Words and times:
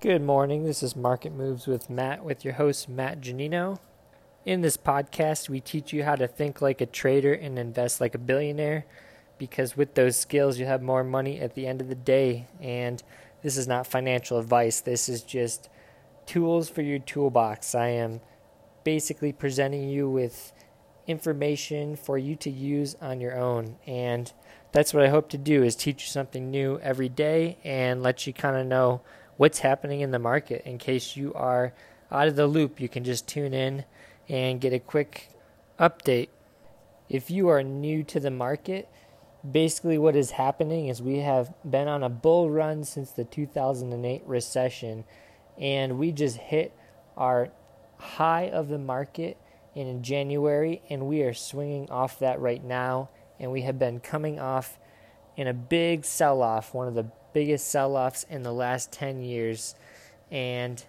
Good 0.00 0.22
morning. 0.22 0.64
This 0.64 0.82
is 0.82 0.96
Market 0.96 1.30
Moves 1.34 1.66
with 1.66 1.90
Matt, 1.90 2.24
with 2.24 2.42
your 2.42 2.54
host, 2.54 2.88
Matt 2.88 3.20
Janino. 3.20 3.80
In 4.46 4.62
this 4.62 4.78
podcast, 4.78 5.50
we 5.50 5.60
teach 5.60 5.92
you 5.92 6.04
how 6.04 6.16
to 6.16 6.26
think 6.26 6.62
like 6.62 6.80
a 6.80 6.86
trader 6.86 7.34
and 7.34 7.58
invest 7.58 8.00
like 8.00 8.14
a 8.14 8.18
billionaire 8.18 8.86
because 9.36 9.76
with 9.76 9.96
those 9.96 10.16
skills, 10.16 10.58
you 10.58 10.64
have 10.64 10.80
more 10.80 11.04
money 11.04 11.38
at 11.38 11.54
the 11.54 11.66
end 11.66 11.82
of 11.82 11.90
the 11.90 11.94
day. 11.94 12.48
And 12.62 13.02
this 13.42 13.58
is 13.58 13.68
not 13.68 13.86
financial 13.86 14.38
advice, 14.38 14.80
this 14.80 15.06
is 15.06 15.22
just 15.22 15.68
tools 16.24 16.70
for 16.70 16.80
your 16.80 16.98
toolbox. 16.98 17.74
I 17.74 17.88
am 17.88 18.22
basically 18.84 19.34
presenting 19.34 19.90
you 19.90 20.08
with 20.08 20.54
information 21.06 21.94
for 21.94 22.16
you 22.16 22.36
to 22.36 22.48
use 22.48 22.96
on 23.02 23.20
your 23.20 23.38
own. 23.38 23.76
And 23.86 24.32
that's 24.72 24.94
what 24.94 25.04
I 25.04 25.10
hope 25.10 25.28
to 25.28 25.36
do 25.36 25.62
is 25.62 25.76
teach 25.76 26.04
you 26.04 26.08
something 26.08 26.50
new 26.50 26.78
every 26.78 27.10
day 27.10 27.58
and 27.64 28.02
let 28.02 28.26
you 28.26 28.32
kind 28.32 28.56
of 28.56 28.66
know 28.66 29.02
what's 29.40 29.60
happening 29.60 30.02
in 30.02 30.10
the 30.10 30.18
market. 30.18 30.60
In 30.66 30.76
case 30.76 31.16
you 31.16 31.32
are 31.32 31.72
out 32.12 32.28
of 32.28 32.36
the 32.36 32.46
loop, 32.46 32.78
you 32.78 32.90
can 32.90 33.04
just 33.04 33.26
tune 33.26 33.54
in 33.54 33.86
and 34.28 34.60
get 34.60 34.74
a 34.74 34.78
quick 34.78 35.30
update. 35.78 36.28
If 37.08 37.30
you 37.30 37.48
are 37.48 37.62
new 37.62 38.02
to 38.04 38.20
the 38.20 38.30
market, 38.30 38.86
basically 39.50 39.96
what 39.96 40.14
is 40.14 40.32
happening 40.32 40.88
is 40.88 41.00
we 41.00 41.20
have 41.20 41.54
been 41.64 41.88
on 41.88 42.02
a 42.02 42.10
bull 42.10 42.50
run 42.50 42.84
since 42.84 43.12
the 43.12 43.24
2008 43.24 44.22
recession 44.26 45.04
and 45.58 45.98
we 45.98 46.12
just 46.12 46.36
hit 46.36 46.76
our 47.16 47.48
high 47.96 48.50
of 48.50 48.68
the 48.68 48.78
market 48.78 49.38
in 49.74 50.02
January 50.02 50.82
and 50.90 51.06
we 51.06 51.22
are 51.22 51.32
swinging 51.32 51.88
off 51.88 52.18
that 52.18 52.38
right 52.40 52.62
now 52.62 53.08
and 53.38 53.50
we 53.50 53.62
have 53.62 53.78
been 53.78 54.00
coming 54.00 54.38
off 54.38 54.78
in 55.34 55.46
a 55.46 55.54
big 55.54 56.04
sell 56.04 56.42
off, 56.42 56.74
one 56.74 56.86
of 56.86 56.94
the 56.94 57.10
biggest 57.32 57.68
sell 57.68 57.96
offs 57.96 58.24
in 58.28 58.42
the 58.42 58.52
last 58.52 58.92
10 58.92 59.22
years. 59.22 59.74
And 60.30 60.82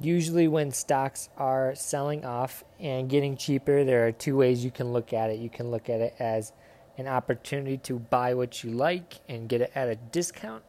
usually, 0.00 0.48
when 0.48 0.72
stocks 0.72 1.28
are 1.36 1.74
selling 1.74 2.24
off 2.24 2.64
and 2.78 3.08
getting 3.08 3.36
cheaper, 3.36 3.84
there 3.84 4.06
are 4.06 4.12
two 4.12 4.36
ways 4.36 4.64
you 4.64 4.70
can 4.70 4.92
look 4.92 5.12
at 5.12 5.30
it. 5.30 5.38
You 5.38 5.50
can 5.50 5.70
look 5.70 5.88
at 5.88 6.00
it 6.00 6.14
as 6.18 6.52
an 6.98 7.06
opportunity 7.06 7.78
to 7.78 7.98
buy 7.98 8.34
what 8.34 8.62
you 8.62 8.70
like 8.70 9.20
and 9.28 9.48
get 9.48 9.60
it 9.60 9.72
at 9.74 9.88
a 9.88 9.96
discount, 9.96 10.62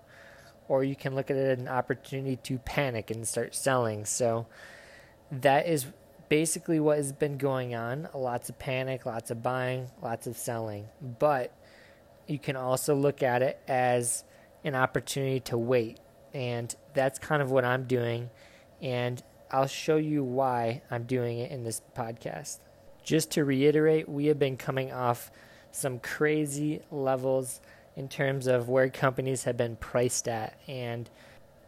or 0.68 0.84
you 0.84 0.96
can 0.96 1.16
look 1.16 1.30
at 1.30 1.38
it 1.38 1.58
as 1.58 1.60
an 1.60 1.68
opportunity 1.68 2.36
to 2.38 2.58
panic 2.60 3.12
and 3.12 3.28
start 3.28 3.56
selling. 3.56 4.06
So, 4.06 4.48
that 5.32 5.68
is 5.68 5.88
basically 6.32 6.80
what 6.80 6.96
has 6.96 7.12
been 7.12 7.38
going 7.38 7.76
on 7.76 8.08
lots 8.14 8.48
of 8.50 8.58
panic, 8.58 9.06
lots 9.06 9.32
of 9.32 9.44
buying, 9.44 9.90
lots 10.02 10.28
of 10.28 10.38
selling. 10.38 10.88
But 11.20 11.54
you 12.26 12.40
can 12.40 12.56
also 12.56 12.96
look 12.96 13.22
at 13.22 13.42
it 13.42 13.60
as 13.68 14.24
an 14.64 14.76
opportunity 14.76 15.40
to 15.42 15.58
wait. 15.58 16.00
And 16.34 16.74
that's 16.94 17.20
kind 17.20 17.42
of 17.42 17.52
what 17.52 17.66
I'm 17.66 17.86
doing. 17.86 18.30
And 18.82 19.22
I'll 19.52 19.68
show 19.68 19.98
you 19.98 20.24
why 20.24 20.82
I'm 20.90 21.04
doing 21.04 21.40
it 21.40 21.52
in 21.52 21.64
this 21.64 21.82
podcast. 21.96 22.60
Just 23.04 23.32
to 23.32 23.44
reiterate, 23.44 24.08
we 24.08 24.28
have 24.28 24.40
been 24.40 24.58
coming 24.58 24.92
off 24.92 25.32
some 25.72 26.00
crazy 26.00 26.82
levels 26.92 27.62
in 27.96 28.08
terms 28.08 28.48
of 28.48 28.70
where 28.70 28.90
companies 28.90 29.44
have 29.44 29.58
been 29.58 29.76
priced 29.76 30.28
at 30.28 30.58
and 30.68 31.10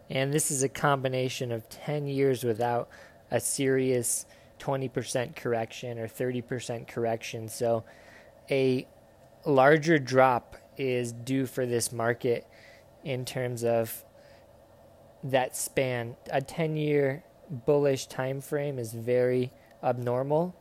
and 0.09 0.33
this 0.33 0.51
is 0.51 0.63
a 0.63 0.69
combination 0.69 1.51
of 1.51 1.67
10 1.69 2.07
years 2.07 2.43
without 2.43 2.89
a 3.31 3.39
serious 3.39 4.25
20% 4.59 5.35
correction 5.35 5.97
or 5.97 6.07
30% 6.07 6.87
correction. 6.87 7.47
So 7.47 7.83
a 8.51 8.85
larger 9.45 9.97
drop 9.97 10.55
is 10.77 11.11
due 11.11 11.45
for 11.45 11.65
this 11.65 11.91
market 11.91 12.47
in 13.03 13.25
terms 13.25 13.63
of 13.63 14.03
that 15.23 15.55
span. 15.55 16.15
A 16.31 16.41
10 16.41 16.77
year 16.77 17.23
bullish 17.49 18.07
time 18.07 18.41
frame 18.41 18.79
is 18.79 18.93
very 18.93 19.51
abnormal. 19.81 20.55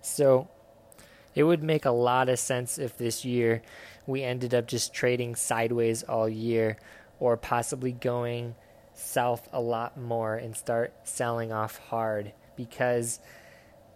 So 0.00 0.48
it 1.34 1.44
would 1.44 1.62
make 1.62 1.84
a 1.84 1.90
lot 1.90 2.28
of 2.28 2.38
sense 2.38 2.78
if 2.78 2.96
this 2.96 3.24
year 3.24 3.62
we 4.06 4.22
ended 4.22 4.54
up 4.54 4.66
just 4.66 4.92
trading 4.92 5.34
sideways 5.34 6.02
all 6.02 6.28
year 6.28 6.76
or 7.18 7.36
possibly 7.36 7.92
going 7.92 8.54
south 8.94 9.48
a 9.52 9.60
lot 9.60 9.98
more 9.98 10.36
and 10.36 10.56
start 10.56 10.92
selling 11.04 11.52
off 11.52 11.78
hard 11.78 12.32
because 12.56 13.20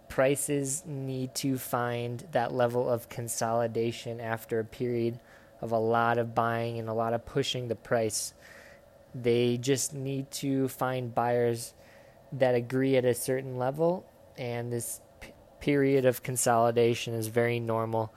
prices 0.08 0.82
need 0.86 1.34
to 1.34 1.58
find 1.58 2.24
that 2.32 2.52
level 2.52 2.88
of 2.88 3.08
consolidation 3.08 4.20
after 4.20 4.60
a 4.60 4.64
period 4.64 5.18
of 5.60 5.72
a 5.72 5.78
lot 5.78 6.18
of 6.18 6.34
buying 6.34 6.78
and 6.78 6.88
a 6.88 6.94
lot 6.94 7.14
of 7.14 7.24
pushing 7.24 7.68
the 7.68 7.74
price. 7.74 8.34
They 9.14 9.56
just 9.56 9.94
need 9.94 10.30
to 10.32 10.68
find 10.68 11.14
buyers 11.14 11.74
that 12.32 12.54
agree 12.54 12.96
at 12.96 13.04
a 13.04 13.14
certain 13.14 13.56
level, 13.56 14.06
and 14.36 14.72
this 14.72 15.00
p- 15.20 15.32
period 15.60 16.04
of 16.04 16.22
consolidation 16.22 17.14
is 17.14 17.28
very 17.28 17.60
normal. 17.60 18.12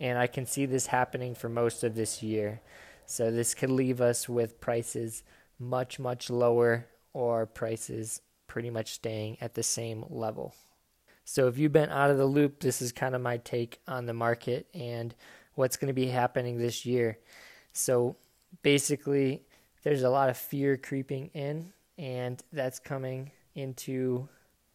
And 0.00 0.18
I 0.18 0.26
can 0.26 0.46
see 0.46 0.66
this 0.66 0.86
happening 0.86 1.34
for 1.34 1.48
most 1.48 1.84
of 1.84 1.94
this 1.94 2.22
year. 2.22 2.60
So, 3.04 3.30
this 3.30 3.54
could 3.54 3.70
leave 3.70 4.00
us 4.00 4.28
with 4.28 4.60
prices 4.60 5.24
much, 5.58 5.98
much 5.98 6.30
lower 6.30 6.86
or 7.12 7.44
prices 7.44 8.22
pretty 8.46 8.70
much 8.70 8.92
staying 8.92 9.36
at 9.40 9.54
the 9.54 9.62
same 9.62 10.04
level. 10.08 10.54
So, 11.24 11.48
if 11.48 11.58
you've 11.58 11.72
been 11.72 11.90
out 11.90 12.10
of 12.10 12.18
the 12.18 12.24
loop, 12.24 12.60
this 12.60 12.80
is 12.80 12.92
kind 12.92 13.14
of 13.14 13.20
my 13.20 13.36
take 13.36 13.80
on 13.86 14.06
the 14.06 14.14
market 14.14 14.68
and 14.72 15.14
what's 15.60 15.76
going 15.76 15.88
to 15.88 15.92
be 15.92 16.06
happening 16.06 16.56
this 16.56 16.86
year. 16.86 17.18
So 17.74 18.16
basically, 18.62 19.44
there's 19.82 20.04
a 20.04 20.08
lot 20.08 20.30
of 20.30 20.38
fear 20.38 20.78
creeping 20.78 21.26
in, 21.34 21.74
and 21.98 22.42
that's 22.50 22.78
coming 22.78 23.30
into 23.54 24.26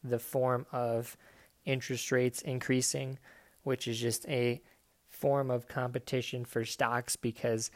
the 0.03 0.19
form 0.19 0.67
of 0.71 1.17
interest 1.65 2.11
rates 2.11 2.43
increasing, 2.43 3.17
which 3.63 3.87
is 3.87 3.99
just 3.99 4.27
a 4.27 4.61
form 5.09 5.49
of 5.49 5.67
competition 5.67 6.45
for 6.45 6.63
stocks 6.63 7.15
because 7.15 7.71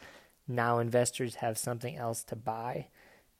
now 0.46 0.78
investors 0.78 1.34
have 1.34 1.58
something 1.58 1.96
else 1.96 2.22
to 2.22 2.36
buy. 2.36 2.86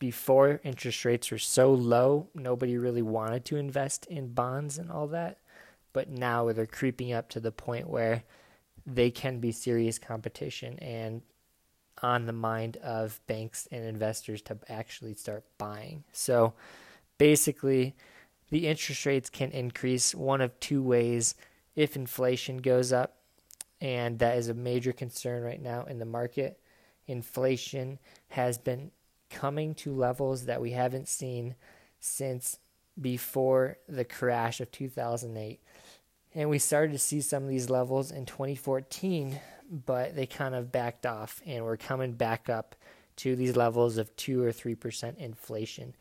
Before 0.00 0.60
interest 0.64 1.04
rates 1.04 1.30
were 1.30 1.38
so 1.38 1.72
low, 1.72 2.26
nobody 2.34 2.76
really 2.76 3.03
wanted 3.03 3.44
to 3.44 3.56
invest 3.56 4.06
in 4.06 4.32
bonds 4.32 4.78
and 4.78 4.91
all 4.91 5.06
that. 5.09 5.38
But 5.92 6.09
now 6.09 6.50
they're 6.53 6.66
creeping 6.66 7.12
up 7.12 7.28
to 7.30 7.38
the 7.38 7.53
point 7.53 7.88
where 7.88 8.25
they 8.86 9.10
can 9.10 9.41
be 9.41 9.52
serious 9.52 9.98
competition 9.98 10.78
and 10.78 11.22
on 12.02 12.26
the 12.26 12.32
mind 12.32 12.76
of 12.78 13.20
banks 13.26 13.68
and 13.70 13.84
investors 13.84 14.41
to 14.42 14.58
actually 14.68 15.14
start 15.14 15.44
buying. 15.58 16.04
So 16.12 16.54
basically, 17.18 17.94
the 18.50 18.66
interest 18.66 19.06
rates 19.06 19.30
can 19.30 19.50
increase 19.50 20.14
one 20.14 20.41
of 20.41 20.58
two 20.60 20.82
ways 20.82 21.34
if 21.76 21.96
inflation 21.96 22.58
goes 22.58 22.92
up, 22.92 23.16
and 23.80 24.18
that 24.18 24.38
is 24.38 24.48
a 24.48 24.54
major 24.54 24.92
concern 24.92 25.42
right 25.42 25.60
now 25.60 25.84
in 25.84 25.98
the 25.98 26.04
market. 26.04 26.58
Inflation 27.06 27.98
has 28.28 28.58
been 28.58 28.91
coming 29.30 29.74
to 29.76 29.94
levels 29.94 30.47
that 30.47 30.60
we 30.60 30.72
haven't 30.72 31.08
seen 31.08 31.54
since 32.00 32.58
before 33.00 33.78
the 33.88 34.04
crash 34.04 34.60
of 34.60 34.70
2008. 34.72 35.60
And 36.34 36.48
we 36.48 36.58
started 36.58 36.92
to 36.92 36.98
see 36.98 37.20
some 37.20 37.42
of 37.42 37.48
these 37.48 37.70
levels 37.70 38.10
in 38.10 38.24
2014, 38.24 39.41
but 39.70 40.14
they 40.14 40.26
kind 40.26 40.54
of 40.54 40.70
backed 40.70 41.06
off 41.06 41.42
and 41.44 41.64
we're 41.64 41.76
coming 41.76 42.12
back 42.12 42.48
up 42.48 42.76
to 43.16 43.36
these 43.36 43.56
levels 43.56 43.98
of 43.98 44.14
2 44.16 44.42
or 44.42 44.52
3% 44.52 45.16
inflation. 45.18 45.94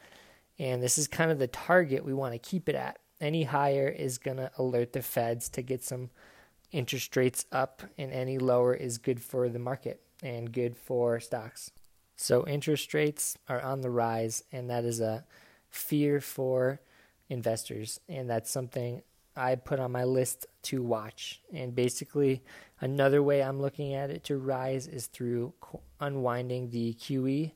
And 0.59 0.84
this 0.84 0.97
is 0.97 1.07
kind 1.07 1.31
of 1.31 1.40
the 1.40 1.47
target 1.47 2.06
we 2.06 2.13
want 2.13 2.34
to 2.34 2.40
keep 2.40 2.69
it 2.69 2.75
at. 2.75 3.00
Any 3.19 3.44
higher 3.44 3.88
is 3.88 4.17
going 4.17 4.38
to 4.38 4.51
alert 4.57 4.94
the 4.94 5.01
feds 5.01 5.50
to 5.50 5.62
get 5.62 5.84
some 5.84 6.09
interest 6.72 7.16
rates 7.17 7.46
up, 7.51 7.81
and 7.97 8.11
any 8.11 8.38
lower 8.38 8.73
is 8.73 8.97
good 8.97 9.22
for 9.22 9.50
the 9.50 9.59
market 9.59 10.01
and 10.22 10.51
good 10.51 10.78
for 10.78 11.19
stocks. 11.19 11.72
So 12.16 12.46
interest 12.46 12.94
rates 12.94 13.38
are 13.47 13.61
on 13.61 13.81
the 13.81 13.90
rise, 13.90 14.44
and 14.51 14.69
that 14.69 14.85
is 14.85 15.00
a 15.00 15.25
fear 15.69 16.22
for 16.22 16.79
investors, 17.29 17.99
and 18.08 18.29
that's 18.29 18.52
something 18.52 19.02
I 19.40 19.56
put 19.56 19.80
on 19.80 19.94
my 19.94 20.03
list 20.03 20.47
to 20.64 20.84
watch. 20.84 21.41
And 21.53 21.74
basically, 21.74 22.44
another 22.82 23.24
way 23.24 23.41
I'm 23.41 23.62
looking 23.62 23.94
at 23.94 24.09
it 24.09 24.26
to 24.26 24.38
rise 24.38 24.86
is 24.86 25.08
through 25.08 25.53
unwinding 26.02 26.72
the 26.72 26.94
QE, 26.96 27.53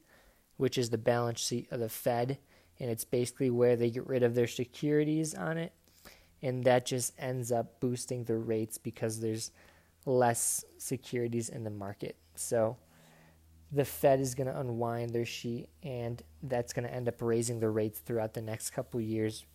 which 0.55 0.77
is 0.77 0.89
the 0.89 0.97
balance 0.97 1.41
sheet 1.41 1.67
of 1.71 1.81
the 1.81 1.89
Fed. 1.89 2.37
And 2.79 2.89
it's 2.89 3.03
basically 3.03 3.49
where 3.49 3.75
they 3.75 3.89
get 3.89 4.07
rid 4.07 4.23
of 4.23 4.33
their 4.33 4.47
securities 4.47 5.35
on 5.35 5.57
it. 5.57 5.73
And 6.41 6.63
that 6.63 6.85
just 6.85 7.11
ends 7.19 7.51
up 7.51 7.81
boosting 7.81 8.23
the 8.23 8.37
rates 8.37 8.77
because 8.77 9.19
there's 9.19 9.51
less 10.05 10.63
securities 10.77 11.49
in 11.49 11.65
the 11.65 11.69
market. 11.69 12.15
So 12.35 12.77
the 13.73 13.85
Fed 13.85 14.21
is 14.21 14.35
going 14.35 14.47
to 14.47 14.57
unwind 14.57 15.09
their 15.09 15.25
sheet, 15.25 15.67
and 15.81 16.21
that's 16.43 16.71
going 16.71 16.87
to 16.87 16.93
end 16.93 17.09
up 17.09 17.21
raising 17.21 17.59
the 17.59 17.69
rates 17.69 17.99
throughout 17.99 18.33
the 18.33 18.41
next 18.41 18.69
couple 18.69 19.01
years 19.01 19.45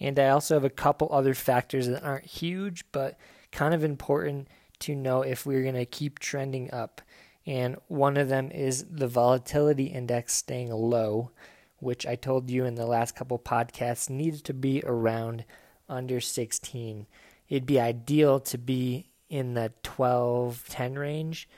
and 0.00 0.18
I 0.18 0.28
also 0.28 0.54
have 0.54 0.64
a 0.64 0.70
couple 0.70 1.08
other 1.10 1.34
factors 1.34 1.88
that 1.88 2.02
aren't 2.02 2.26
huge, 2.26 2.84
but 2.92 3.18
kind 3.50 3.74
of 3.74 3.82
important 3.82 4.48
to 4.80 4.94
know 4.94 5.22
if 5.22 5.46
we're 5.46 5.62
going 5.62 5.74
to 5.74 5.86
keep 5.86 6.18
trending 6.18 6.72
up. 6.72 7.00
And 7.46 7.76
one 7.88 8.16
of 8.16 8.28
them 8.28 8.50
is 8.50 8.84
the 8.90 9.08
volatility 9.08 9.86
index 9.86 10.34
staying 10.34 10.70
low, 10.70 11.30
which 11.78 12.04
I 12.06 12.16
told 12.16 12.50
you 12.50 12.64
in 12.64 12.74
the 12.74 12.86
last 12.86 13.14
couple 13.14 13.38
podcasts 13.38 14.10
needed 14.10 14.44
to 14.44 14.54
be 14.54 14.82
around 14.84 15.44
under 15.88 16.20
16. 16.20 17.06
It'd 17.48 17.66
be 17.66 17.80
ideal 17.80 18.40
to 18.40 18.58
be 18.58 19.10
in 19.28 19.54
the 19.54 19.72
12 19.82 20.64
10 20.68 20.98
range, 20.98 21.48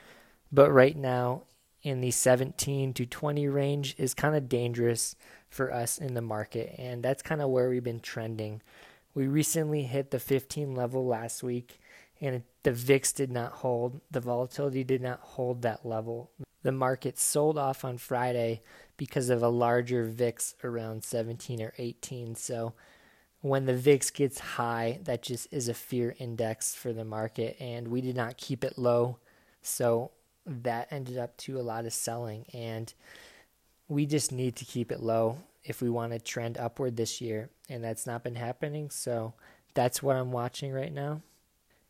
but 0.53 0.71
right 0.71 0.97
now 0.97 1.45
in 1.83 2.01
the 2.01 2.11
17 2.11 2.93
to 2.95 3.07
20 3.07 3.49
range 3.49 3.95
is 3.99 4.15
kind 4.15 4.37
of 4.37 4.49
dangerous 4.49 5.17
for 5.49 5.73
us 5.73 5.99
in 5.99 6.15
the 6.15 6.21
market, 6.21 6.75
and 6.79 7.03
that's 7.03 7.23
kind 7.23 7.41
of 7.41 7.51
where 7.51 7.69
we've 7.69 7.85
been 7.85 8.01
trending. 8.01 8.63
We 9.15 9.27
recently 9.27 9.83
hit 9.83 10.11
the 10.11 10.21
15 10.21 10.75
level 10.75 11.07
last 11.07 11.43
week, 11.43 11.81
and 12.21 12.43
the 12.63 12.73
VIX 12.73 13.13
did 13.13 13.31
not 13.31 13.53
hold. 13.53 14.01
The 14.11 14.21
volatility 14.21 14.85
did 14.85 15.03
not 15.03 15.21
hold 15.21 15.63
that 15.63 15.87
level. 15.87 16.31
The 16.63 16.73
market 16.73 17.19
sold 17.19 17.57
off 17.57 17.85
on 17.85 17.99
Friday 17.99 18.63
because 18.97 19.31
of 19.31 19.43
a 19.43 19.49
larger 19.49 20.05
VIX 20.05 20.55
around 20.65 21.05
17 21.05 21.63
or 21.63 21.73
18. 21.79 22.35
So 22.35 22.75
when 23.41 23.67
the 23.67 23.75
VIX 23.75 24.11
gets 24.11 24.41
high, 24.41 24.99
that 25.05 25.23
just 25.23 25.53
is 25.53 25.69
a 25.69 25.75
fear 25.75 26.15
index 26.19 26.75
for 26.75 26.93
the 26.93 27.05
market, 27.05 27.57
and 27.61 27.89
we 27.89 28.01
did 28.01 28.17
not 28.17 28.37
keep 28.37 28.65
it 28.65 28.77
low. 28.77 29.19
So 29.63 30.11
that 30.45 30.89
ended 30.91 31.19
up 31.19 31.37
to 31.39 31.59
a 31.59 31.63
lot 31.63 31.87
of 31.87 31.93
selling, 31.93 32.47
and 32.53 32.93
we 33.89 34.07
just 34.07 34.33
need 34.33 34.57
to 34.57 34.65
keep 34.65 34.93
it 34.93 35.01
low 35.01 35.39
if 35.65 35.83
we 35.83 35.91
want 35.91 36.13
to 36.13 36.19
trend 36.19 36.59
upward 36.59 36.97
this 36.97 37.21
year, 37.21 37.51
and 37.69 37.83
that's 37.83 38.07
not 38.07 38.23
been 38.23 38.35
happening. 38.35 38.91
So 38.91 39.35
that's 39.75 40.03
what 40.03 40.17
I'm 40.17 40.33
watching 40.33 40.73
right 40.73 40.93
now. 40.93 41.23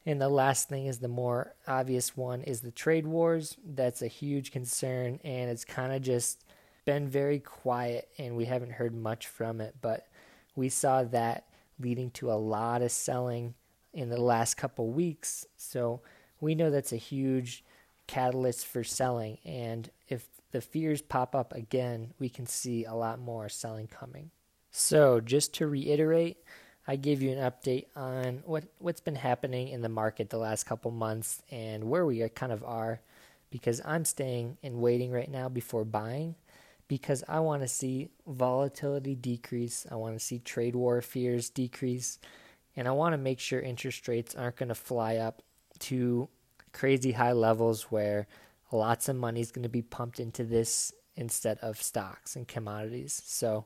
And 0.06 0.20
the 0.20 0.28
last 0.28 0.68
thing 0.68 0.86
is 0.86 0.98
the 0.98 1.08
more 1.08 1.54
obvious 1.66 2.16
one 2.16 2.42
is 2.42 2.60
the 2.60 2.70
trade 2.70 3.06
wars. 3.06 3.56
That's 3.64 4.00
a 4.00 4.06
huge 4.06 4.52
concern, 4.52 5.20
and 5.22 5.50
it's 5.50 5.64
kind 5.64 5.92
of 5.92 6.02
just 6.02 6.44
been 6.84 7.08
very 7.08 7.40
quiet, 7.40 8.08
and 8.16 8.36
we 8.36 8.46
haven't 8.46 8.72
heard 8.72 8.94
much 8.94 9.26
from 9.26 9.60
it. 9.60 9.74
But 9.80 10.08
we 10.56 10.68
saw 10.68 11.02
that 11.04 11.44
leading 11.78 12.10
to 12.12 12.32
a 12.32 12.34
lot 12.34 12.82
of 12.82 12.90
selling 12.90 13.54
in 13.92 14.08
the 14.08 14.20
last 14.20 14.56
couple 14.56 14.88
weeks. 14.90 15.46
So 15.56 16.00
we 16.40 16.54
know 16.54 16.70
that's 16.70 16.92
a 16.92 16.96
huge 16.96 17.64
catalyst 18.06 18.66
for 18.66 18.82
selling. 18.82 19.38
And 19.44 19.90
if 20.08 20.26
the 20.52 20.60
fears 20.60 21.02
pop 21.02 21.34
up 21.34 21.54
again, 21.54 22.14
we 22.18 22.28
can 22.28 22.46
see 22.46 22.84
a 22.84 22.94
lot 22.94 23.18
more 23.18 23.48
selling 23.48 23.86
coming. 23.86 24.30
So, 24.70 25.20
just 25.20 25.54
to 25.54 25.66
reiterate, 25.66 26.38
I 26.86 26.96
gave 26.96 27.20
you 27.22 27.30
an 27.30 27.38
update 27.38 27.86
on 27.96 28.42
what, 28.44 28.64
what's 28.78 29.00
been 29.00 29.16
happening 29.16 29.68
in 29.68 29.82
the 29.82 29.88
market 29.88 30.30
the 30.30 30.38
last 30.38 30.64
couple 30.64 30.90
months 30.90 31.42
and 31.50 31.84
where 31.84 32.06
we 32.06 32.22
are, 32.22 32.28
kind 32.28 32.52
of 32.52 32.64
are 32.64 33.00
because 33.50 33.80
I'm 33.84 34.04
staying 34.04 34.58
and 34.62 34.80
waiting 34.80 35.10
right 35.10 35.30
now 35.30 35.48
before 35.48 35.84
buying 35.84 36.34
because 36.88 37.22
I 37.28 37.40
want 37.40 37.62
to 37.62 37.68
see 37.68 38.08
volatility 38.26 39.14
decrease. 39.14 39.86
I 39.90 39.96
want 39.96 40.18
to 40.18 40.24
see 40.24 40.38
trade 40.38 40.74
war 40.74 41.00
fears 41.02 41.50
decrease. 41.50 42.18
And 42.74 42.88
I 42.88 42.92
want 42.92 43.12
to 43.12 43.18
make 43.18 43.40
sure 43.40 43.60
interest 43.60 44.08
rates 44.08 44.34
aren't 44.34 44.56
going 44.56 44.68
to 44.68 44.74
fly 44.74 45.16
up 45.16 45.42
to 45.80 46.28
crazy 46.72 47.12
high 47.12 47.32
levels 47.32 47.84
where 47.84 48.26
lots 48.72 49.08
of 49.08 49.16
money 49.16 49.40
is 49.40 49.52
going 49.52 49.62
to 49.62 49.68
be 49.68 49.82
pumped 49.82 50.20
into 50.20 50.44
this 50.44 50.92
instead 51.16 51.58
of 51.58 51.82
stocks 51.82 52.36
and 52.36 52.46
commodities. 52.46 53.22
So, 53.24 53.64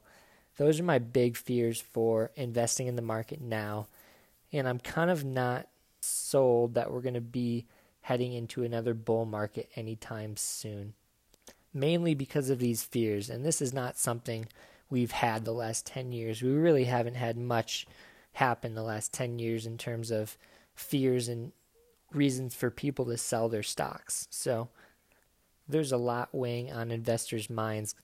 those 0.58 0.78
are 0.78 0.84
my 0.84 0.98
big 0.98 1.36
fears 1.36 1.80
for 1.80 2.30
investing 2.36 2.86
in 2.86 2.96
the 2.96 3.02
market 3.02 3.40
now. 3.40 3.88
And 4.52 4.68
I'm 4.68 4.78
kind 4.78 5.10
of 5.10 5.24
not 5.24 5.66
sold 6.00 6.74
that 6.74 6.92
we're 6.92 7.00
going 7.00 7.14
to 7.14 7.22
be 7.22 7.66
heading 8.02 8.34
into 8.34 8.62
another 8.62 8.92
bull 8.92 9.24
market 9.24 9.70
anytime 9.76 10.36
soon 10.36 10.92
mainly 11.74 12.14
because 12.14 12.50
of 12.50 12.58
these 12.58 12.82
fears. 12.82 13.30
And 13.30 13.44
this 13.44 13.62
is 13.62 13.72
not 13.72 13.98
something 13.98 14.46
we've 14.90 15.12
had 15.12 15.44
the 15.44 15.52
last 15.52 15.86
10 15.86 16.12
years. 16.12 16.42
We 16.42 16.50
really 16.50 16.84
haven't 16.84 17.14
had 17.14 17.36
much 17.36 17.86
happen 18.34 18.74
the 18.74 18.82
last 18.82 19.12
10 19.12 19.38
years 19.38 19.66
in 19.66 19.78
terms 19.78 20.10
of 20.10 20.36
fears 20.74 21.28
and 21.28 21.52
reasons 22.12 22.54
for 22.54 22.70
people 22.70 23.06
to 23.06 23.16
sell 23.16 23.48
their 23.48 23.62
stocks. 23.62 24.26
So 24.30 24.68
there's 25.72 25.92
a 25.92 25.96
lot 25.96 26.28
weighing 26.32 26.72
on 26.72 26.90
investors' 26.90 27.50
minds 27.50 27.94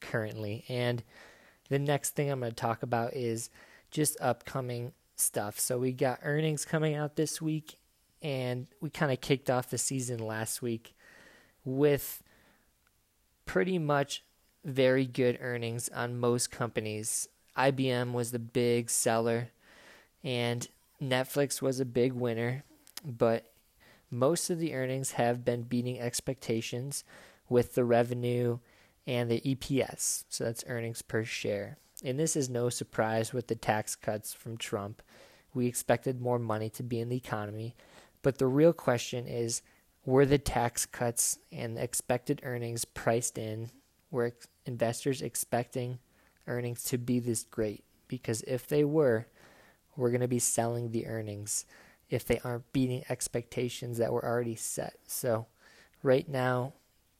currently. 0.00 0.64
And 0.68 1.02
the 1.68 1.78
next 1.78 2.10
thing 2.10 2.30
I'm 2.30 2.40
going 2.40 2.52
to 2.52 2.56
talk 2.56 2.82
about 2.82 3.14
is 3.14 3.50
just 3.90 4.20
upcoming 4.20 4.92
stuff. 5.16 5.58
So 5.58 5.78
we 5.78 5.92
got 5.92 6.20
earnings 6.22 6.64
coming 6.64 6.94
out 6.94 7.16
this 7.16 7.42
week, 7.42 7.78
and 8.22 8.66
we 8.80 8.90
kind 8.90 9.12
of 9.12 9.20
kicked 9.20 9.50
off 9.50 9.70
the 9.70 9.78
season 9.78 10.18
last 10.18 10.62
week 10.62 10.94
with 11.64 12.22
pretty 13.44 13.78
much 13.78 14.22
very 14.64 15.06
good 15.06 15.38
earnings 15.40 15.88
on 15.88 16.18
most 16.18 16.50
companies. 16.50 17.28
IBM 17.56 18.12
was 18.12 18.30
the 18.30 18.38
big 18.38 18.90
seller, 18.90 19.50
and 20.22 20.68
Netflix 21.02 21.62
was 21.62 21.80
a 21.80 21.84
big 21.84 22.12
winner, 22.12 22.64
but 23.04 23.52
most 24.10 24.50
of 24.50 24.58
the 24.58 24.74
earnings 24.74 25.12
have 25.12 25.44
been 25.44 25.62
beating 25.62 25.98
expectations 26.00 27.04
with 27.48 27.74
the 27.74 27.84
revenue 27.84 28.58
and 29.06 29.30
the 29.30 29.40
EPS. 29.40 30.24
So 30.28 30.44
that's 30.44 30.64
earnings 30.66 31.02
per 31.02 31.24
share. 31.24 31.78
And 32.04 32.18
this 32.18 32.36
is 32.36 32.48
no 32.48 32.68
surprise 32.68 33.32
with 33.32 33.46
the 33.46 33.54
tax 33.54 33.96
cuts 33.96 34.34
from 34.34 34.56
Trump. 34.56 35.02
We 35.54 35.66
expected 35.66 36.20
more 36.20 36.38
money 36.38 36.68
to 36.70 36.82
be 36.82 37.00
in 37.00 37.08
the 37.08 37.16
economy. 37.16 37.74
But 38.22 38.38
the 38.38 38.46
real 38.46 38.72
question 38.72 39.26
is 39.26 39.62
were 40.04 40.26
the 40.26 40.38
tax 40.38 40.86
cuts 40.86 41.38
and 41.50 41.78
expected 41.78 42.40
earnings 42.44 42.84
priced 42.84 43.38
in? 43.38 43.70
Were 44.10 44.32
investors 44.66 45.22
expecting 45.22 45.98
earnings 46.46 46.84
to 46.84 46.98
be 46.98 47.18
this 47.18 47.44
great? 47.44 47.84
Because 48.06 48.42
if 48.42 48.68
they 48.68 48.84
were, 48.84 49.26
we're 49.96 50.10
going 50.10 50.20
to 50.20 50.28
be 50.28 50.38
selling 50.38 50.90
the 50.90 51.06
earnings 51.06 51.64
if 52.08 52.24
they 52.24 52.40
aren't 52.44 52.72
beating 52.72 53.04
expectations 53.08 53.98
that 53.98 54.12
were 54.12 54.24
already 54.24 54.54
set. 54.54 54.98
So, 55.06 55.46
right 56.02 56.28
now, 56.28 56.74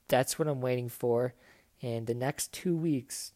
that's 0.08 0.38
what 0.38 0.48
I'm 0.48 0.60
waiting 0.60 0.88
for. 0.88 1.34
And 1.82 2.06
the 2.06 2.14
next 2.14 2.52
two 2.52 2.76
weeks, 2.76 3.32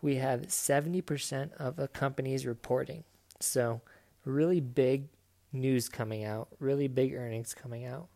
we 0.00 0.16
have 0.16 0.42
70% 0.42 1.52
of 1.54 1.76
the 1.76 1.88
companies 1.88 2.46
reporting. 2.46 3.04
So, 3.40 3.82
really 4.24 4.60
big 4.60 5.08
news 5.52 5.88
coming 5.88 6.24
out, 6.24 6.48
really 6.58 6.88
big 6.88 7.14
earnings 7.14 7.54
coming 7.54 7.84
out 7.84 8.08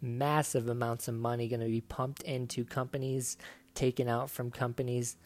massive 0.00 0.68
amounts 0.68 1.08
of 1.08 1.14
money 1.14 1.48
going 1.48 1.60
to 1.60 1.66
be 1.66 1.80
pumped 1.80 2.22
into 2.22 2.64
companies, 2.64 3.36
taken 3.74 4.08
out 4.08 4.30
from 4.30 4.50
companies. 4.50 5.16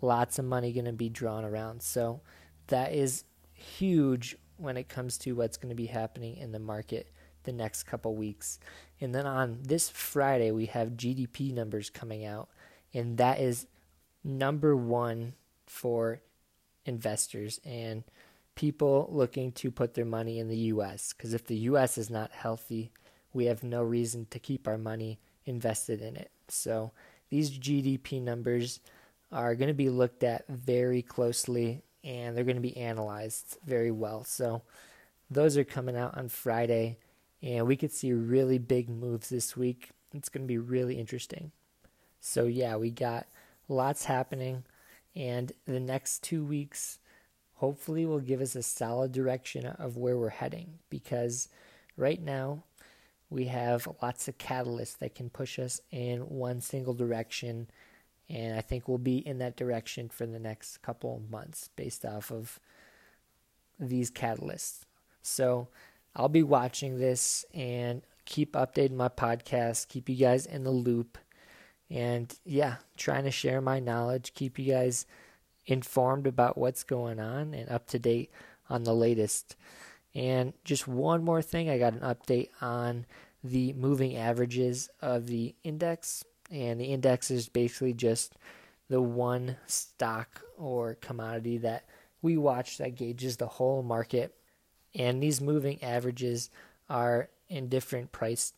Lots 0.00 0.38
of 0.38 0.44
money 0.44 0.72
going 0.72 0.86
to 0.86 0.92
be 0.92 1.08
drawn 1.08 1.44
around. 1.44 1.82
So 1.82 2.20
that 2.68 2.92
is 2.92 3.24
huge 3.52 4.36
when 4.56 4.76
it 4.76 4.88
comes 4.88 5.18
to 5.18 5.32
what's 5.32 5.56
going 5.56 5.70
to 5.70 5.74
be 5.74 5.86
happening 5.86 6.36
in 6.36 6.52
the 6.52 6.58
market 6.58 7.10
the 7.44 7.52
next 7.52 7.84
couple 7.84 8.14
weeks. 8.14 8.58
And 9.00 9.14
then 9.14 9.26
on 9.26 9.58
this 9.62 9.88
Friday, 9.88 10.50
we 10.50 10.66
have 10.66 10.90
GDP 10.90 11.52
numbers 11.52 11.90
coming 11.90 12.24
out, 12.24 12.48
and 12.94 13.18
that 13.18 13.40
is 13.40 13.66
number 14.24 14.76
one 14.76 15.34
for 15.66 16.20
investors 16.84 17.60
and 17.64 18.04
people 18.54 19.08
looking 19.10 19.52
to 19.52 19.70
put 19.70 19.94
their 19.94 20.04
money 20.04 20.38
in 20.38 20.48
the 20.48 20.56
US. 20.56 21.12
Because 21.12 21.34
if 21.34 21.46
the 21.46 21.56
US 21.56 21.98
is 21.98 22.10
not 22.10 22.30
healthy, 22.32 22.92
we 23.32 23.46
have 23.46 23.62
no 23.62 23.82
reason 23.82 24.26
to 24.30 24.38
keep 24.38 24.68
our 24.68 24.78
money 24.78 25.18
invested 25.46 26.00
in 26.00 26.16
it. 26.16 26.30
So 26.48 26.92
these 27.30 27.50
GDP 27.50 28.20
numbers 28.22 28.80
are 29.30 29.54
going 29.54 29.68
to 29.68 29.74
be 29.74 29.88
looked 29.88 30.22
at 30.22 30.46
very 30.48 31.02
closely 31.02 31.82
and 32.04 32.36
they're 32.36 32.44
going 32.44 32.56
to 32.56 32.62
be 32.62 32.76
analyzed 32.76 33.58
very 33.64 33.90
well. 33.90 34.24
So 34.24 34.62
those 35.30 35.56
are 35.56 35.64
coming 35.64 35.96
out 35.96 36.16
on 36.16 36.28
Friday 36.28 36.98
and 37.42 37.66
we 37.66 37.76
could 37.76 37.92
see 37.92 38.12
really 38.12 38.58
big 38.58 38.88
moves 38.88 39.28
this 39.28 39.56
week. 39.56 39.90
It's 40.12 40.28
going 40.28 40.44
to 40.44 40.48
be 40.48 40.58
really 40.58 40.98
interesting. 40.98 41.52
So 42.20 42.44
yeah, 42.44 42.76
we 42.76 42.90
got 42.90 43.26
lots 43.68 44.04
happening 44.04 44.64
and 45.16 45.52
the 45.66 45.80
next 45.80 46.22
2 46.22 46.44
weeks 46.44 46.98
hopefully 47.54 48.04
will 48.04 48.20
give 48.20 48.40
us 48.40 48.56
a 48.56 48.62
solid 48.62 49.12
direction 49.12 49.66
of 49.66 49.96
where 49.96 50.18
we're 50.18 50.28
heading 50.28 50.78
because 50.90 51.48
right 51.96 52.20
now 52.20 52.64
we 53.30 53.46
have 53.46 53.88
lots 54.02 54.28
of 54.28 54.36
catalysts 54.36 54.98
that 54.98 55.14
can 55.14 55.30
push 55.30 55.58
us 55.58 55.80
in 55.90 56.20
one 56.20 56.60
single 56.60 56.92
direction. 56.92 57.68
And 58.32 58.56
I 58.56 58.62
think 58.62 58.88
we'll 58.88 58.96
be 58.96 59.18
in 59.18 59.38
that 59.38 59.56
direction 59.56 60.08
for 60.08 60.24
the 60.24 60.38
next 60.38 60.80
couple 60.80 61.16
of 61.16 61.30
months 61.30 61.68
based 61.76 62.04
off 62.06 62.32
of 62.32 62.58
these 63.78 64.10
catalysts. 64.10 64.80
So 65.20 65.68
I'll 66.16 66.30
be 66.30 66.42
watching 66.42 66.98
this 66.98 67.44
and 67.52 68.00
keep 68.24 68.54
updating 68.54 68.96
my 68.96 69.08
podcast, 69.08 69.88
keep 69.88 70.08
you 70.08 70.16
guys 70.16 70.46
in 70.46 70.64
the 70.64 70.70
loop. 70.70 71.18
And 71.90 72.34
yeah, 72.46 72.76
trying 72.96 73.24
to 73.24 73.30
share 73.30 73.60
my 73.60 73.80
knowledge, 73.80 74.32
keep 74.32 74.58
you 74.58 74.72
guys 74.72 75.04
informed 75.66 76.26
about 76.26 76.56
what's 76.56 76.84
going 76.84 77.20
on 77.20 77.52
and 77.52 77.68
up 77.68 77.86
to 77.88 77.98
date 77.98 78.30
on 78.70 78.84
the 78.84 78.94
latest. 78.94 79.56
And 80.14 80.54
just 80.64 80.88
one 80.88 81.22
more 81.22 81.42
thing, 81.42 81.68
I 81.68 81.78
got 81.78 81.92
an 81.92 82.00
update 82.00 82.48
on 82.62 83.04
the 83.44 83.74
moving 83.74 84.16
averages 84.16 84.88
of 85.02 85.26
the 85.26 85.54
index. 85.64 86.24
And 86.52 86.80
the 86.80 86.92
index 86.92 87.30
is 87.30 87.48
basically 87.48 87.94
just 87.94 88.34
the 88.88 89.00
one 89.00 89.56
stock 89.66 90.42
or 90.58 90.94
commodity 90.96 91.58
that 91.58 91.84
we 92.20 92.36
watch 92.36 92.78
that 92.78 92.94
gauges 92.94 93.38
the 93.38 93.46
whole 93.46 93.82
market. 93.82 94.34
And 94.94 95.22
these 95.22 95.40
moving 95.40 95.82
averages 95.82 96.50
are 96.90 97.30
in 97.48 97.68
different 97.68 98.12
price 98.12 98.52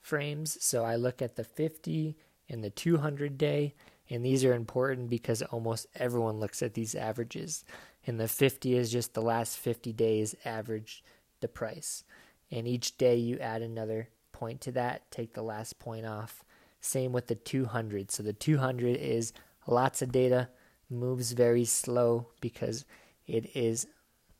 frames. 0.00 0.56
So 0.60 0.84
I 0.84 0.96
look 0.96 1.20
at 1.20 1.36
the 1.36 1.44
50 1.44 2.16
and 2.48 2.62
the 2.62 2.70
200 2.70 3.38
day, 3.38 3.74
and 4.10 4.24
these 4.24 4.44
are 4.44 4.54
important 4.54 5.08
because 5.08 5.42
almost 5.42 5.86
everyone 5.94 6.40
looks 6.40 6.62
at 6.62 6.74
these 6.74 6.94
averages. 6.94 7.64
And 8.06 8.20
the 8.20 8.28
50 8.28 8.76
is 8.76 8.92
just 8.92 9.14
the 9.14 9.22
last 9.22 9.58
50 9.58 9.92
days 9.92 10.34
average 10.44 11.02
the 11.40 11.48
price. 11.48 12.04
And 12.50 12.68
each 12.68 12.98
day 12.98 13.16
you 13.16 13.38
add 13.38 13.62
another 13.62 14.08
point 14.32 14.60
to 14.62 14.72
that, 14.72 15.10
take 15.10 15.32
the 15.34 15.42
last 15.42 15.78
point 15.78 16.04
off. 16.04 16.43
Same 16.84 17.12
with 17.12 17.28
the 17.28 17.34
200. 17.34 18.10
So 18.10 18.22
the 18.22 18.34
200 18.34 18.98
is 18.98 19.32
lots 19.66 20.02
of 20.02 20.12
data, 20.12 20.50
moves 20.90 21.32
very 21.32 21.64
slow 21.64 22.28
because 22.42 22.84
it 23.26 23.56
is 23.56 23.86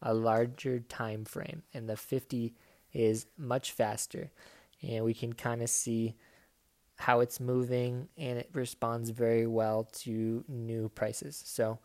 a 0.02 0.12
larger 0.12 0.80
time 0.80 1.24
frame, 1.24 1.62
and 1.72 1.88
the 1.88 1.96
50 1.96 2.54
is 2.92 3.24
much 3.38 3.72
faster. 3.72 4.30
And 4.82 5.06
we 5.06 5.14
can 5.14 5.32
kind 5.32 5.62
of 5.62 5.70
see 5.70 6.16
how 6.96 7.20
it's 7.20 7.40
moving, 7.40 8.08
and 8.18 8.38
it 8.38 8.50
responds 8.52 9.08
very 9.08 9.46
well 9.46 9.88
to 10.02 10.44
new 10.46 10.90
prices. 10.90 11.42
So, 11.46 11.78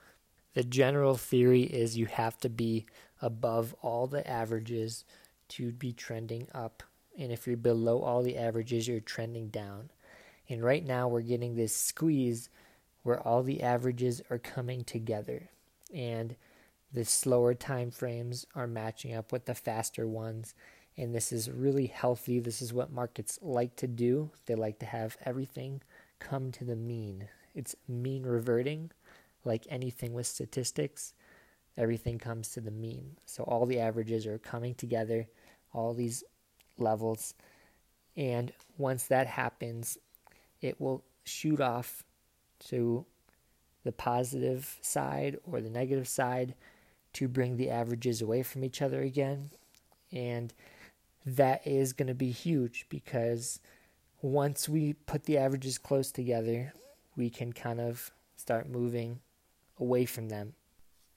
the 0.56 0.64
general 0.64 1.16
theory 1.16 1.64
is 1.64 1.98
you 1.98 2.08
have 2.08 2.38
to 2.40 2.50
be 2.50 2.86
above 3.22 3.74
all 3.82 4.08
the 4.08 4.30
averages 4.30 5.06
to 5.50 5.72
be 5.72 5.94
trending 5.94 6.48
up. 6.54 6.84
And 7.18 7.32
if 7.32 7.48
you're 7.48 7.56
below 7.56 8.02
all 8.02 8.24
the 8.24 8.38
averages, 8.38 8.90
you're 8.90 9.00
trending 9.00 9.48
down. 9.48 9.92
And 10.50 10.64
right 10.64 10.86
now, 10.86 11.08
we're 11.08 11.22
getting 11.22 11.56
this 11.56 11.76
squeeze 11.76 12.50
where 13.04 13.20
all 13.20 13.44
the 13.44 13.62
averages 13.62 14.22
are 14.30 14.40
coming 14.40 14.84
together. 14.84 15.50
And 15.94 16.36
the 16.92 17.06
slower 17.06 17.54
time 17.54 17.92
frames 17.92 18.46
are 18.56 18.68
matching 18.68 19.14
up 19.14 19.32
with 19.32 19.46
the 19.46 19.56
faster 19.56 20.08
ones. 20.08 20.56
And 20.98 21.14
this 21.14 21.32
is 21.32 21.50
really 21.50 21.86
healthy. 21.86 22.40
This 22.40 22.62
is 22.62 22.74
what 22.74 22.92
markets 22.92 23.40
like 23.42 23.76
to 23.78 23.88
do. 23.88 24.32
They 24.48 24.56
like 24.56 24.80
to 24.80 24.86
have 24.86 25.18
everything 25.24 25.82
come 26.20 26.52
to 26.54 26.66
the 26.66 26.76
mean. 26.76 27.28
It's 27.54 27.76
mean 27.88 28.24
reverting 28.24 28.92
like 29.46 29.66
anything 29.70 30.14
with 30.14 30.28
statistics. 30.28 31.14
Everything 31.78 32.20
comes 32.20 32.50
to 32.50 32.62
the 32.62 32.72
mean. 32.72 33.18
So 33.26 33.44
all 33.44 33.66
the 33.66 33.80
averages 33.80 34.28
are 34.28 34.38
coming 34.38 34.76
together 34.76 35.28
all 35.74 35.94
these 35.94 36.24
levels. 36.78 37.34
And 38.18 38.52
once 38.78 39.06
that 39.08 39.28
happens 39.28 39.98
it 40.62 40.80
will 40.80 41.04
shoot 41.24 41.62
off 41.62 42.04
to 42.68 43.06
the 43.84 43.92
positive 43.92 44.78
side 44.82 45.38
or 45.44 45.62
the 45.62 45.70
negative 45.70 46.08
side 46.08 46.56
to 47.14 47.28
bring 47.28 47.58
the 47.58 47.70
averages 47.70 48.22
away 48.22 48.44
from 48.44 48.64
each 48.64 48.82
other 48.82 49.02
again. 49.02 49.50
And 50.12 50.54
that 51.26 51.66
is 51.66 51.94
going 51.94 52.08
to 52.08 52.14
be 52.14 52.32
huge 52.32 52.86
because 52.90 53.60
once 54.22 54.68
we 54.68 54.94
put 54.94 55.24
the 55.24 55.38
averages 55.38 55.78
close 55.78 56.12
together, 56.12 56.74
we 57.16 57.30
can 57.30 57.54
kind 57.54 57.80
of 57.80 58.12
start 58.36 58.70
moving 58.70 59.20
away 59.80 60.06
from 60.06 60.30
them. 60.30 60.54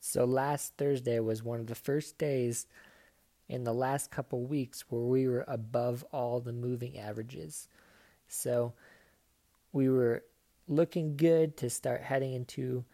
So 0.00 0.24
last 0.24 0.74
Thursday 0.76 1.20
was 1.20 1.42
one 1.42 1.60
of 1.60 1.66
the 1.66 1.74
first 1.74 2.18
days 2.18 2.66
in 3.48 3.64
the 3.64 3.74
last 3.74 4.10
couple 4.10 4.42
weeks 4.44 4.84
where 4.88 5.02
we 5.02 5.28
were 5.28 5.44
above 5.46 6.04
all 6.12 6.40
the 6.40 6.52
moving 6.52 6.98
averages. 6.98 7.68
So 8.28 8.72
we 9.72 9.88
were 9.88 10.24
looking 10.68 11.16
good 11.16 11.56
to 11.58 11.70
start 11.70 12.02
heading 12.02 12.34
into 12.34 12.84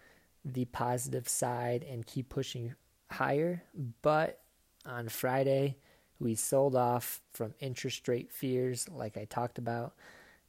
the 0.45 0.65
positive 0.67 1.29
side 1.29 1.85
and 1.89 2.07
keep 2.07 2.29
pushing 2.29 2.75
higher. 3.11 3.63
But 4.03 4.41
on 4.87 5.09
Friday, 5.09 5.77
we 6.19 6.35
sold 6.35 6.75
off 6.75 7.21
from 7.33 7.55
interest 7.61 8.09
rate 8.09 8.33
fears, 8.33 8.89
like 8.89 9.17
I 9.17 9.25
talked 9.25 9.59
about, 9.59 9.95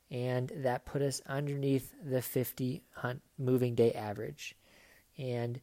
and 0.09 0.51
that 0.55 0.85
put 0.85 1.01
us 1.01 1.21
underneath 1.27 1.93
the 2.03 2.21
50 2.21 2.83
moving 3.37 3.75
day 3.75 3.91
average. 3.93 4.55
And 5.17 5.59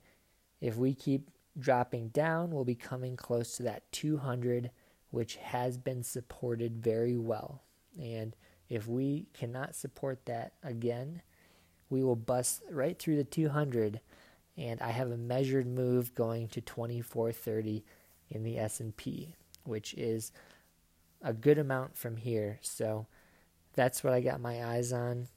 if 0.60 0.76
we 0.76 0.94
keep 0.94 1.30
dropping 1.58 2.08
down, 2.08 2.50
we'll 2.50 2.64
be 2.64 2.74
coming 2.74 3.16
close 3.16 3.56
to 3.56 3.62
that 3.64 3.90
200, 3.92 4.70
which 5.10 5.36
has 5.36 5.78
been 5.78 6.02
supported 6.02 6.82
very 6.82 7.16
well. 7.16 7.62
And 7.98 8.36
if 8.68 8.86
we 8.86 9.26
cannot 9.32 9.74
support 9.74 10.26
that 10.26 10.52
again, 10.62 11.22
we 11.88 12.02
will 12.02 12.16
bust 12.16 12.62
right 12.70 12.98
through 12.98 13.16
the 13.16 13.24
200 13.24 14.00
and 14.56 14.80
I 14.80 14.90
have 14.90 15.10
a 15.10 15.16
measured 15.16 15.66
move 15.66 16.14
going 16.14 16.48
to 16.48 16.60
2430 16.60 17.84
in 18.30 18.42
the 18.42 18.58
S&P, 18.58 19.34
which 19.64 19.94
is 19.94 20.32
a 21.22 21.32
good 21.32 21.58
amount 21.58 21.96
from 21.96 22.16
here. 22.16 22.58
So 22.62 23.06
that's 23.74 24.02
what 24.02 24.14
I 24.14 24.20
got 24.20 24.40
my 24.40 24.64
eyes 24.64 24.92
on 24.92 25.28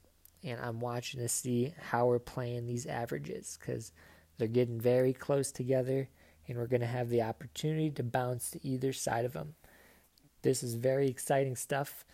and 0.44 0.60
I'm 0.62 0.80
watching 0.80 1.20
to 1.20 1.28
see 1.28 1.74
how 1.78 2.08
we're 2.08 2.20
playing 2.20 2.66
these 2.66 2.86
averages 2.86 3.58
cuz 3.58 3.92
they're 4.38 4.48
getting 4.48 4.80
very 4.80 5.14
close 5.14 5.52
together 5.52 6.08
and 6.48 6.58
we're 6.58 6.68
going 6.68 6.82
to 6.82 6.88
have 6.88 7.10
the 7.10 7.22
opportunity 7.22 7.92
to 7.92 8.04
bounce 8.04 8.50
to 8.52 8.66
either 8.66 8.92
side 8.94 9.26
of 9.26 9.34
them. 9.34 9.56
This 10.42 10.64
is 10.64 10.76
very 10.76 11.10
exciting 11.10 11.56
stuff 11.56 12.06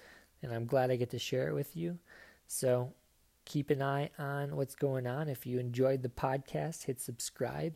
and 0.45 0.53
I'm 0.53 0.65
glad 0.65 0.91
I 0.91 0.95
get 0.95 1.09
to 1.09 1.19
share 1.19 1.47
it 1.49 1.53
with 1.53 1.75
you. 1.75 1.97
So 2.47 2.93
keep 3.45 3.69
an 3.71 3.81
eye 3.81 4.11
on 4.19 4.55
what's 4.55 4.75
going 4.75 5.07
on. 5.07 5.27
If 5.27 5.45
you 5.45 5.59
enjoyed 5.59 6.03
the 6.03 6.09
podcast, 6.09 6.85
hit 6.85 7.01
subscribe. 7.01 7.73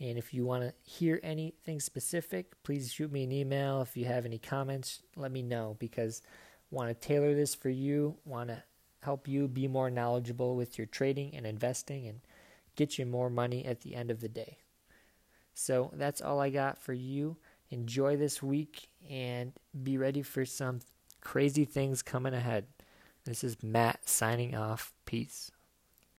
And 0.00 0.18
if 0.18 0.34
you 0.34 0.44
want 0.44 0.64
to 0.64 0.74
hear 0.82 1.20
anything 1.22 1.78
specific, 1.78 2.62
please 2.62 2.92
shoot 2.92 3.12
me 3.12 3.24
an 3.24 3.32
email. 3.32 3.82
If 3.82 3.96
you 3.96 4.06
have 4.06 4.24
any 4.24 4.38
comments, 4.38 5.02
let 5.14 5.30
me 5.30 5.42
know 5.42 5.76
because 5.78 6.22
I 6.24 6.74
want 6.74 6.88
to 6.88 7.06
tailor 7.06 7.34
this 7.34 7.54
for 7.54 7.68
you, 7.68 8.16
want 8.24 8.48
to 8.48 8.62
help 9.02 9.28
you 9.28 9.46
be 9.46 9.68
more 9.68 9.90
knowledgeable 9.90 10.56
with 10.56 10.78
your 10.78 10.86
trading 10.86 11.34
and 11.34 11.46
investing 11.46 12.06
and 12.08 12.20
get 12.76 12.98
you 12.98 13.06
more 13.06 13.30
money 13.30 13.64
at 13.64 13.80
the 13.80 13.94
end 13.94 14.10
of 14.10 14.20
the 14.20 14.28
day. 14.28 14.58
So 15.54 15.92
that's 15.94 16.20
all 16.20 16.40
I 16.40 16.50
got 16.50 16.78
for 16.78 16.92
you. 16.92 17.36
Enjoy 17.70 18.16
this 18.16 18.42
week 18.42 18.88
and 19.08 19.52
be 19.82 19.98
ready 19.98 20.22
for 20.22 20.44
some 20.44 20.80
crazy 21.20 21.64
things 21.64 22.02
coming 22.02 22.34
ahead. 22.34 22.66
This 23.24 23.44
is 23.44 23.62
Matt 23.62 24.08
signing 24.08 24.54
off. 24.54 24.92
Peace. 25.04 25.50